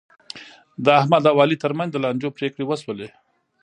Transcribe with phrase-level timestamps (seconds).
[0.85, 3.09] د احمد او علي ترمنځ د لانجو پرېکړې وشولې.